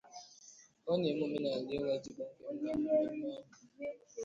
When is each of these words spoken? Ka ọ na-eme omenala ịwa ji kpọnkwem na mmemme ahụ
Ka 0.83 0.89
ọ 0.93 0.95
na-eme 0.99 1.23
omenala 1.27 1.59
ịwa 1.75 1.93
ji 2.03 2.09
kpọnkwem 2.15 2.57
na 2.83 2.93
mmemme 3.03 3.29
ahụ 3.37 3.49